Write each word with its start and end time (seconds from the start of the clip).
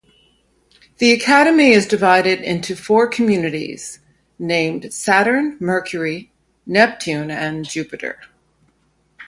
The 0.97 1.11
academy 1.11 1.73
is 1.73 1.85
divided 1.85 2.39
into 2.41 2.75
four 2.75 3.05
communities 3.07 3.99
named 4.39 4.91
Saturn, 4.91 5.57
Mercury, 5.59 6.31
Neptune 6.65 7.29
and 7.29 7.65
Jupiter. 7.69 8.17